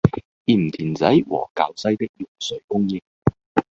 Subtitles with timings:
[0.47, 2.99] 鹽田仔和滘西的用水供應